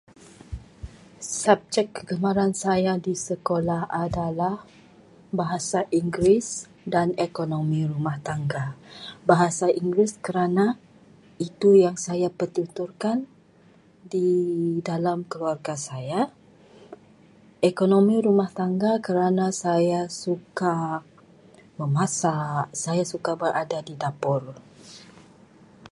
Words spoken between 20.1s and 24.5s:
suka memasak, saya suka berada di dapur.